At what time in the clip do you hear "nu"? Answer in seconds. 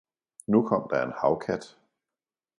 0.47-0.61